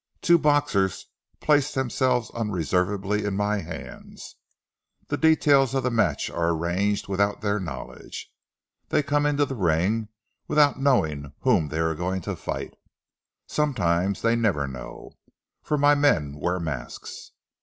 [0.23, 1.05] Two boxers
[1.41, 4.35] place themselves unreservedly in my hands.
[5.09, 8.31] The details of the match are arranged without their knowledge.
[8.89, 10.09] They come into the ring
[10.47, 12.73] without knowing whom they are going to fight.
[13.45, 15.19] Sometimes they never know,
[15.61, 17.33] for my men wear masks.